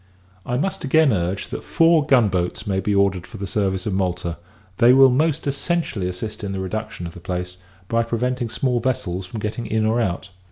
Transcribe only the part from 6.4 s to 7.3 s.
in the reduction of the